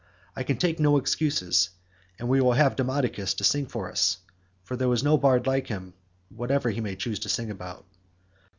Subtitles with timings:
[0.35, 1.69] I can take no excuses,
[2.17, 4.17] and we will have Demodocus to sing to us;
[4.63, 5.93] for there is no bard like him
[6.29, 7.85] whatever he may choose to sing about."